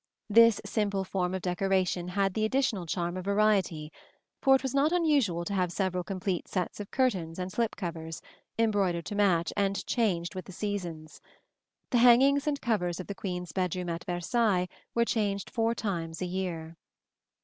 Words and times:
This 0.31 0.59
simple 0.65 1.03
form 1.03 1.35
of 1.35 1.43
decoration 1.43 2.07
had 2.07 2.33
the 2.33 2.43
additional 2.43 2.87
charm 2.87 3.17
of 3.17 3.25
variety; 3.25 3.93
for 4.41 4.55
it 4.55 4.63
was 4.63 4.73
not 4.73 4.91
unusual 4.91 5.45
to 5.45 5.53
have 5.53 5.71
several 5.71 6.03
complete 6.03 6.47
sets 6.47 6.79
of 6.79 6.89
curtains 6.89 7.37
and 7.37 7.51
slip 7.51 7.75
covers, 7.75 8.19
embroidered 8.57 9.05
to 9.05 9.13
match, 9.15 9.53
and 9.55 9.85
changed 9.85 10.33
with 10.33 10.45
the 10.45 10.51
seasons. 10.53 11.21
The 11.91 11.99
hangings 11.99 12.47
and 12.47 12.59
covers 12.59 12.99
of 12.99 13.05
the 13.05 13.13
queen's 13.13 13.51
bedroom 13.51 13.89
at 13.89 14.03
Versailles 14.05 14.67
were 14.95 15.05
changed 15.05 15.51
four 15.51 15.75
times 15.75 16.19
a 16.19 16.25
year. 16.25 16.77